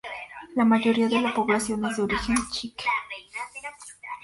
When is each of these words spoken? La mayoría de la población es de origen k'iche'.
La 0.55 0.65
mayoría 0.65 1.07
de 1.07 1.21
la 1.21 1.31
población 1.31 1.85
es 1.85 1.95
de 1.97 2.01
origen 2.01 2.35
k'iche'. 2.51 2.89